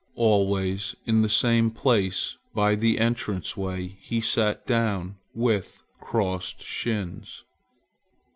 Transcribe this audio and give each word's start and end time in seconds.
Always 0.15 0.95
in 1.05 1.21
the 1.21 1.29
same 1.29 1.69
place 1.69 2.35
by 2.55 2.73
the 2.73 2.97
entrance 2.97 3.55
way 3.55 3.85
he 4.01 4.19
sat 4.19 4.65
down 4.65 5.17
with 5.35 5.83
crossed 5.99 6.63
shins. 6.63 7.43